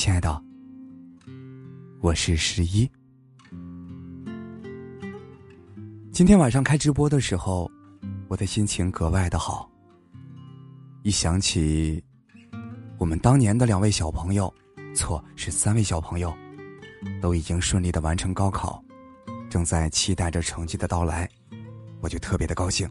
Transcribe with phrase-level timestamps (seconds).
[0.00, 0.42] 亲爱的，
[2.00, 2.90] 我是十一。
[6.10, 7.70] 今天晚上开直播的时候，
[8.26, 9.70] 我的心情格外的好。
[11.02, 12.02] 一想起
[12.96, 14.50] 我们当年的两位小朋友，
[14.94, 16.34] 错是三位小朋友，
[17.20, 18.82] 都已经顺利的完成高考，
[19.50, 21.28] 正在期待着成绩的到来，
[22.00, 22.88] 我就特别的高兴，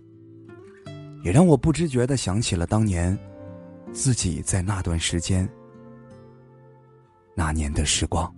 [1.23, 3.18] 也让我不知觉的想起了当年
[3.91, 5.50] 自己在那段时间。
[7.39, 8.29] 那年的时光，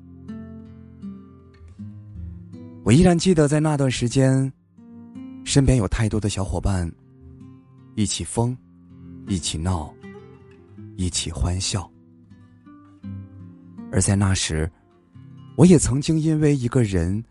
[2.83, 4.53] 我依然记得，在那段时间，
[5.43, 6.87] 身边有太多的小伙伴，
[7.95, 8.55] 一起疯，
[9.27, 9.91] 一起闹，
[10.97, 11.91] 一起欢笑。
[13.91, 14.71] 而在那时，
[15.57, 17.23] 我也曾经因为一个人，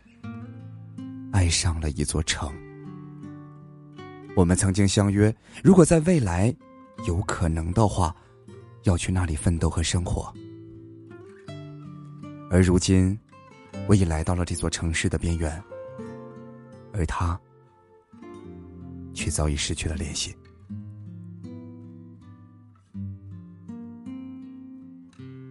[1.31, 2.51] 爱上了一座城。
[4.35, 6.53] 我们曾经相约，如果在未来
[7.07, 8.13] 有可能的话，
[8.83, 10.33] 要去那里奋斗和生活。
[12.53, 13.17] 而如今，
[13.87, 15.63] 我已来到了这座城市的边缘，
[16.91, 17.39] 而他
[19.13, 20.35] 却早已失去了联系。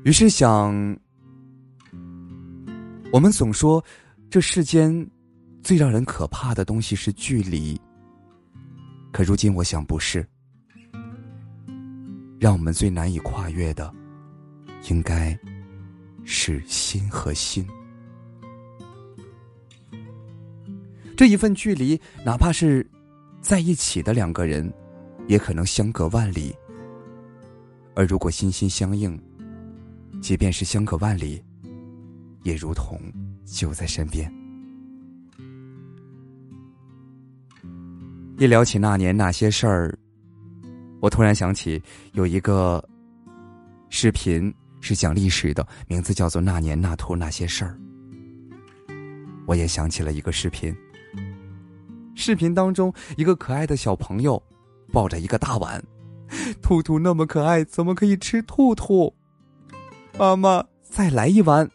[0.05, 0.75] 于是想，
[3.11, 3.83] 我们总说
[4.29, 5.11] 这世间
[5.63, 7.81] 最让人可怕的东西是距离，
[9.11, 10.23] 可如今我想不是，
[12.39, 13.91] 让我们最难以跨越的，
[14.91, 15.39] 应该。
[16.33, 17.67] 是心和心，
[21.17, 22.89] 这一份距离，哪怕是
[23.41, 24.73] 在一起的两个人，
[25.27, 26.55] 也可能相隔万里。
[27.97, 29.21] 而如果心心相印，
[30.23, 31.43] 即便是相隔万里，
[32.45, 32.97] 也如同
[33.45, 34.33] 就在身边。
[38.39, 39.99] 一聊起那年那些事儿，
[41.01, 42.89] 我突然想起有一个
[43.89, 44.55] 视频。
[44.81, 47.79] 是讲历史的，名字叫做《那年那兔那些事儿》。
[49.47, 50.75] 我也想起了一个视频。
[52.15, 54.43] 视频当中，一个可爱的小朋友
[54.93, 55.83] 抱着一个大碗，
[56.61, 59.15] 兔兔那么可爱，怎么可以吃兔兔？
[60.19, 61.69] 妈妈，再来一碗。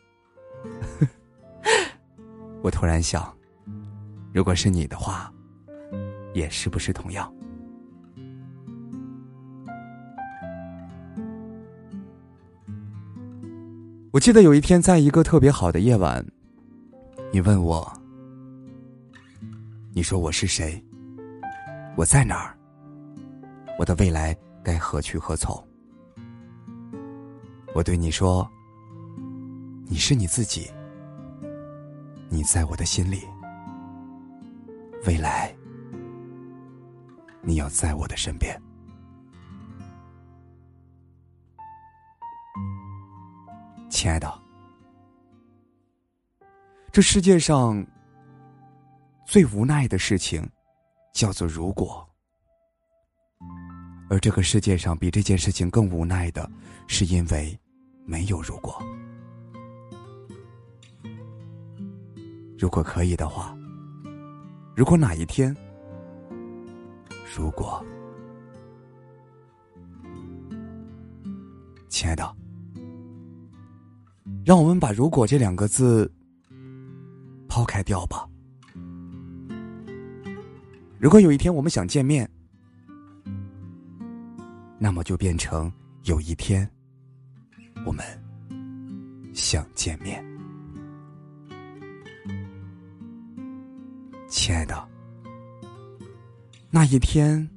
[2.61, 3.35] 我突然想，
[4.33, 5.31] 如果是你的话，
[6.33, 7.33] 也是不是同样？
[14.15, 16.25] 我记得有一天，在一个特别好的夜晚，
[17.33, 17.91] 你问我，
[19.93, 20.81] 你说我是谁？
[21.97, 22.57] 我在哪儿？
[23.77, 24.33] 我的未来
[24.63, 25.61] 该何去何从？
[27.73, 28.49] 我对你说，
[29.85, 30.71] 你是你自己，
[32.29, 33.19] 你在我的心里，
[35.05, 35.53] 未来
[37.41, 38.57] 你要在我的身边。
[43.95, 44.41] 亲爱的，
[46.91, 47.81] 这世界上
[49.25, 50.45] 最无奈的事情，
[51.13, 52.05] 叫做如果。
[54.09, 56.51] 而这个世界上比这件事情更无奈的，
[56.87, 57.57] 是因为
[58.05, 58.83] 没有如果。
[62.59, 63.57] 如果可以的话，
[64.75, 65.55] 如果哪一天，
[67.33, 67.81] 如果，
[71.87, 72.44] 亲爱的。
[74.45, 76.09] 让我们把“如果”这两个字
[77.47, 78.29] 抛开掉吧。
[80.99, 82.29] 如果有一天我们想见面，
[84.77, 85.71] 那么就变成
[86.03, 86.69] 有一天
[87.87, 88.05] 我们
[89.33, 90.23] 想见面。
[94.27, 94.87] 亲爱的，
[96.69, 97.49] 那一天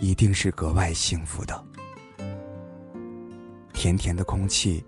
[0.00, 1.64] 一定是格外幸福的，
[3.72, 4.84] 甜甜的空气。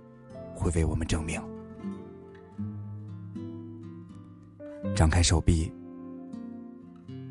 [0.61, 1.41] 会为我们证明。
[4.95, 5.73] 张开手臂，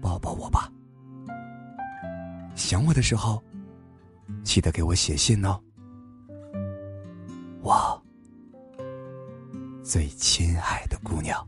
[0.01, 0.71] 抱抱我吧。
[2.55, 3.41] 想我的时候，
[4.43, 5.61] 记得给我写信哦。
[7.61, 8.01] 我
[9.83, 11.47] 最亲爱的姑娘。